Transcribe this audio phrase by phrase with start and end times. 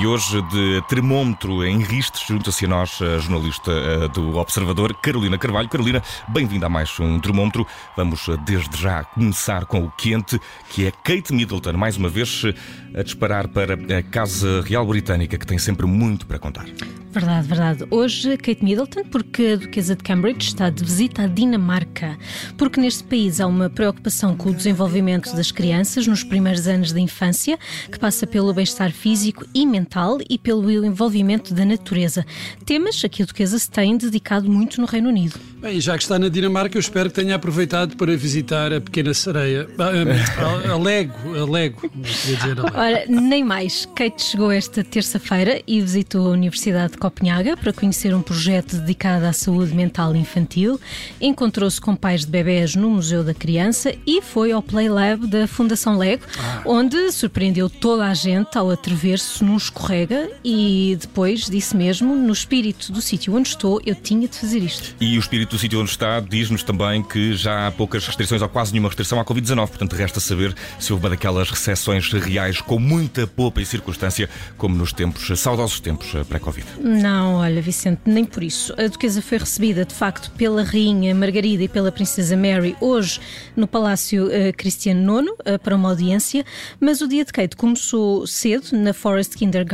[0.00, 5.36] E hoje, de termómetro em ristes, junta-se a nós a jornalista eh, do Observador, Carolina
[5.36, 5.68] Carvalho.
[5.68, 7.66] Carolina, bem-vinda a mais um termómetro.
[7.94, 10.40] Vamos eh, desde já começar com o quente,
[10.70, 15.36] que é Kate Middleton, mais uma vez eh, a disparar para a Casa Real Britânica,
[15.36, 16.64] que tem sempre muito para contar.
[17.12, 17.84] Verdade, verdade.
[17.90, 22.16] Hoje Kate Middleton, porque a Duquesa de Cambridge está de visita à Dinamarca,
[22.56, 27.00] porque neste país há uma preocupação com o desenvolvimento das crianças nos primeiros anos da
[27.00, 27.58] infância,
[27.90, 29.89] que passa pelo bem-estar físico e mental
[30.28, 32.24] e pelo envolvimento da natureza.
[32.64, 35.38] Temas a que a Duquesa se tem dedicado muito no Reino Unido.
[35.60, 39.12] Bem, já que está na Dinamarca, eu espero que tenha aproveitado para visitar a pequena
[39.12, 39.68] sereia.
[39.78, 41.90] A, a, a Lego, a Lego.
[41.94, 42.78] Dizer a Lego.
[42.78, 43.86] Ora, nem mais.
[43.94, 49.34] Kate chegou esta terça-feira e visitou a Universidade Copenhaga para conhecer um projeto dedicado à
[49.34, 50.80] saúde mental infantil.
[51.20, 55.46] Encontrou-se com pais de bebés no Museu da Criança e foi ao Play Lab da
[55.46, 56.62] Fundação Lego, ah.
[56.64, 62.92] onde surpreendeu toda a gente ao atrever-se num escorrega e depois disse mesmo: no espírito
[62.92, 64.94] do sítio onde estou, eu tinha de fazer isto.
[65.00, 68.48] E o espírito do sítio onde está diz-nos também que já há poucas restrições ou
[68.48, 72.78] quase nenhuma restrição à Covid-19, portanto, resta saber se houve uma daquelas recessões reais com
[72.78, 74.28] muita poupa e circunstância,
[74.58, 76.66] como nos tempos, saudosos tempos pré-Covid.
[76.78, 78.74] Não, olha, Vicente, nem por isso.
[78.78, 83.20] A Duquesa foi recebida, de facto, pela Rainha Margarida e pela Princesa Mary hoje
[83.56, 86.44] no Palácio uh, Cristiano IX uh, para uma audiência,
[86.78, 89.69] mas o dia de Kate começou cedo na Forest Kindergarten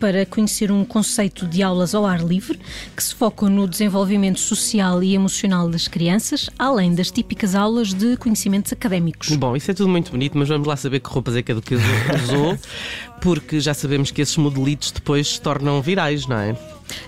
[0.00, 2.58] para conhecer um conceito de aulas ao ar livre
[2.96, 8.16] que se foca no desenvolvimento social e emocional das crianças, além das típicas aulas de
[8.16, 9.28] conhecimentos académicos.
[9.36, 11.54] Bom, isso é tudo muito bonito, mas vamos lá saber que roupas é que a
[11.54, 11.82] Duquesa
[12.24, 12.58] usou,
[13.22, 16.56] porque já sabemos que esses modelitos depois se tornam virais, não é?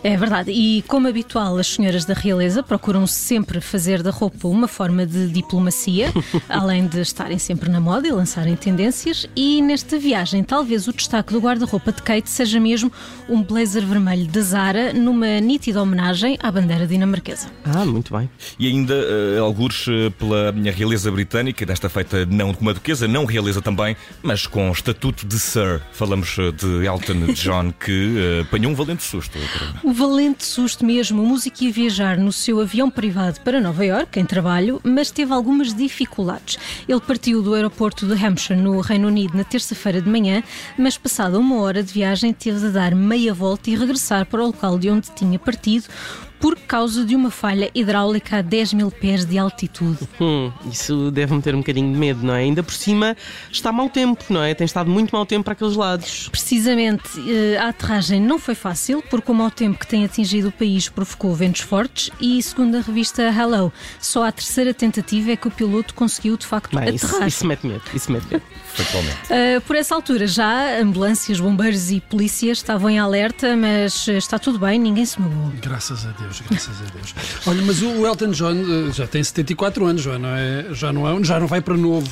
[0.02, 4.68] É verdade, e como habitual, as senhoras da realeza procuram sempre fazer da roupa uma
[4.68, 6.12] forma de diplomacia,
[6.48, 9.26] além de estarem sempre na moda e lançarem tendências.
[9.34, 12.92] E nesta viagem, talvez o destaque do guarda-roupa de Kate seja mesmo
[13.28, 17.48] um blazer vermelho da Zara, numa nítida homenagem à bandeira dinamarquesa.
[17.64, 18.30] Ah, muito bem.
[18.58, 19.86] E ainda, uh, algures
[20.18, 24.70] pela minha realeza britânica, desta feita não como a duquesa, não realeza também, mas com
[24.70, 25.80] estatuto de Sir.
[25.92, 29.38] Falamos uh, de Elton John, que uh, apanhou um valente susto.
[29.82, 31.22] O valente susto mesmo.
[31.22, 35.32] O músico ia viajar no seu avião privado para Nova York, em trabalho, mas teve
[35.32, 36.58] algumas dificuldades.
[36.88, 40.42] Ele partiu do aeroporto de Hampshire, no Reino Unido, na terça-feira de manhã,
[40.76, 44.46] mas passada uma hora de viagem teve de dar meia volta e regressar para o
[44.46, 45.86] local de onde tinha partido
[46.40, 49.98] por causa de uma falha hidráulica a 10 mil pés de altitude.
[50.20, 52.40] Hum, isso deve meter um bocadinho de medo, não é?
[52.40, 53.16] Ainda por cima
[53.50, 54.54] está mau tempo, não é?
[54.54, 56.28] Tem estado muito mau tempo para aqueles lados.
[56.28, 60.52] Precisamente, eh, a aterragem não foi fácil, porque o mau tempo que tem atingido o
[60.52, 65.48] país provocou ventos fortes e, segundo a revista Hello, só à terceira tentativa é que
[65.48, 67.16] o piloto conseguiu de facto Bem, aterrar.
[67.16, 68.42] Isso, isso mete medo, isso mete medo.
[68.78, 74.56] Uh, por essa altura já ambulâncias, bombeiros e polícias estavam em alerta, mas está tudo
[74.56, 75.52] bem, ninguém se magoou.
[75.60, 76.27] Graças a Deus.
[76.28, 77.14] Deus, graças a Deus.
[77.46, 81.08] Olha, mas o Elton John eh, já tem 74 anos, já não, é, já não,
[81.08, 82.08] é, já não vai para novo.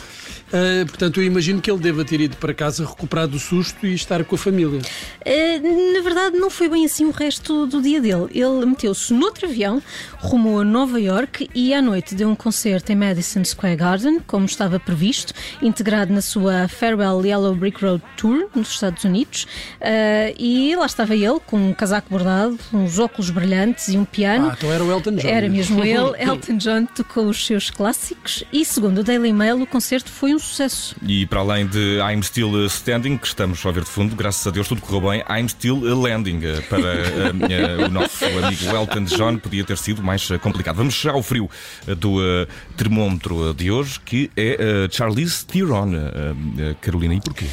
[0.47, 3.94] Uh, portanto, eu imagino que ele deva ter ido para casa recuperar do susto e
[3.94, 4.81] estar com a família.
[4.81, 8.28] Uh, na verdade, não foi bem assim o resto do dia dele.
[8.31, 9.82] Ele meteu-se noutro avião,
[10.19, 14.47] rumou a Nova York e à noite deu um concerto em Madison Square Garden, como
[14.47, 19.48] estava previsto, integrado na sua Farewell Yellow Brick Road Tour nos Estados Unidos.
[19.81, 24.49] Uh, e lá estava ele, com um casaco bordado, uns óculos brilhantes e um piano.
[24.50, 25.28] Ah, então era o Elton John.
[25.28, 26.15] Era mesmo ele.
[26.19, 30.39] Elton John tocou os seus clássicos e, segundo o Daily Mail, o concerto foi um
[30.39, 30.97] sucesso.
[31.03, 34.50] E para além de I'm Still Standing, que estamos a ver de fundo, graças a
[34.50, 39.39] Deus tudo correu bem, I'm Still Landing eh, para uh, o nosso amigo Elton John
[39.39, 40.77] podia ter sido mais complicado.
[40.77, 41.49] Vamos ao frio
[41.99, 42.47] do uh,
[42.77, 45.87] termómetro de hoje, que é uh, Charlize Theron.
[46.81, 47.47] Carolina, e porquê?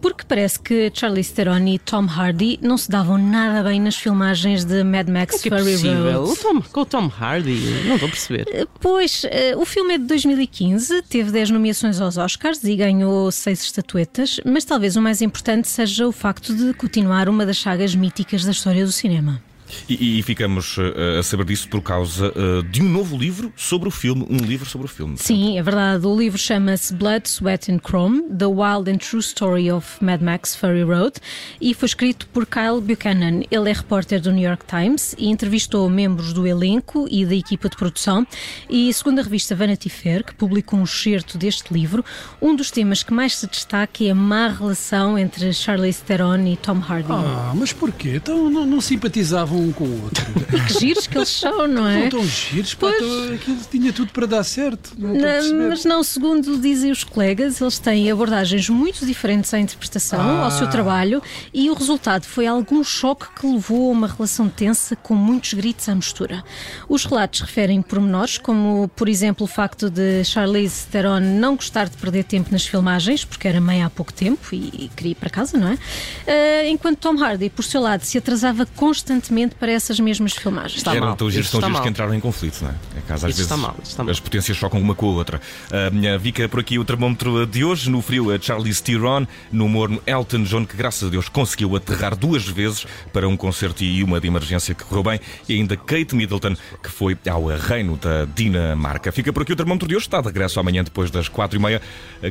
[0.00, 4.64] porque parece que Charlize Theron e Tom Hardy não se davam nada bem nas filmagens
[4.64, 6.30] de Mad Max é Fury Road.
[6.30, 8.68] O Tom, com o Tom Hardy, não estou a perceber.
[8.80, 9.24] Pois,
[9.56, 14.64] o filme é de 2015, teve 10 nomeações aos Oscars e ganhou seis estatuetas, mas
[14.64, 18.84] talvez o mais importante seja o facto de continuar uma das sagas míticas da história
[18.84, 19.42] do cinema.
[19.88, 23.88] E, e ficamos uh, a saber disso por causa uh, de um novo livro sobre
[23.88, 25.16] o filme, um livro sobre o filme.
[25.18, 26.06] Sim, é verdade.
[26.06, 30.54] O livro chama-se Blood, Sweat and Chrome: The Wild and True Story of Mad Max
[30.56, 31.14] Fury Road
[31.60, 33.42] e foi escrito por Kyle Buchanan.
[33.50, 37.68] Ele é repórter do New York Times e entrevistou membros do elenco e da equipa
[37.68, 38.26] de produção.
[38.68, 42.04] E segundo a revista Vanity Fair, que publicou um excerto deste livro,
[42.40, 46.56] um dos temas que mais se destaca é a má relação entre Charlize Theron e
[46.56, 47.10] Tom Hardy.
[47.10, 48.16] Ah, mas porquê?
[48.16, 50.24] Então não, não simpatizavam um com o outro.
[50.52, 52.08] E que giros que eles são, não Não é?
[52.08, 52.96] tão giros, pá, Pois.
[53.02, 54.92] então aquilo tinha tudo para dar certo.
[54.98, 55.68] Não perceber.
[55.68, 60.44] mas não, segundo dizem os colegas, eles têm abordagens muito diferentes à interpretação, Ah.
[60.44, 61.22] ao seu trabalho,
[61.52, 65.88] e o resultado foi algum choque que levou a uma relação tensa com muitos gritos
[65.88, 66.44] à mistura.
[66.88, 71.96] Os relatos referem pormenores, como, por exemplo, o facto de Charlize Theron não gostar de
[71.96, 75.30] perder tempo nas filmagens, porque era mãe há pouco tempo e, e queria ir para
[75.30, 75.78] casa, não é?
[76.26, 80.76] Ah, enquanto Tom Hardy, por seu lado, se atrasava constantemente para essas mesmas filmagens.
[80.78, 81.16] Está Eram mal.
[81.16, 81.82] tão giros, Isso tão está giros mal.
[81.82, 82.74] que entraram em conflito, não é?
[82.96, 84.10] É caso, às Isso vezes está mal, está mal.
[84.12, 85.40] as potências chocam uma com a outra.
[85.70, 89.68] A minha Vika por aqui o termómetro de hoje, no frio a Charlize Theron, no
[89.68, 94.02] morno Elton John, que graças a Deus conseguiu aterrar duas vezes para um concerto e
[94.02, 98.24] uma de emergência que correu bem, e ainda Kate Middleton, que foi ao reino da
[98.24, 99.10] Dinamarca.
[99.12, 101.62] Fica por aqui o termómetro de hoje, está de regresso amanhã depois das quatro e
[101.62, 101.82] meia.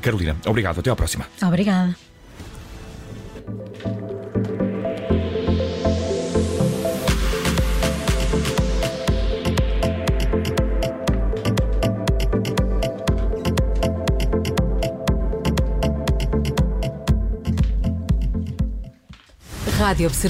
[0.01, 1.25] Carolina, obrigado, até à próxima.
[1.41, 1.95] Obrigada.
[19.93, 20.23] Rádio Observador.